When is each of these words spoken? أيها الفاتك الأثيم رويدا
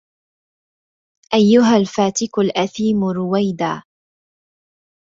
أيها 1.33 1.77
الفاتك 1.77 2.39
الأثيم 2.39 3.03
رويدا 3.05 3.83